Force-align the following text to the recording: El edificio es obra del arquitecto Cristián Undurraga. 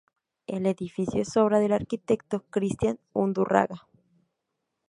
El 0.47 0.65
edificio 0.65 1.21
es 1.21 1.37
obra 1.37 1.59
del 1.59 1.73
arquitecto 1.73 2.43
Cristián 2.49 2.97
Undurraga. 3.13 3.87